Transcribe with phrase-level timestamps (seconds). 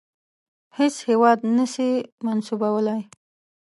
[0.77, 1.89] هیڅ هیواد نه سي
[2.25, 3.01] منسوبولای.